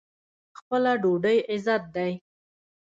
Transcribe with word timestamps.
خپله 0.57 0.91
ډوډۍ 1.01 1.37
عزت 1.51 1.83
دی. 1.95 2.11